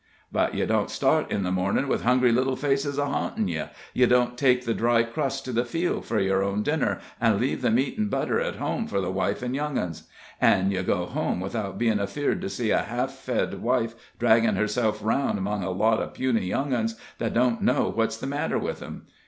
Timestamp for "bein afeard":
11.77-12.41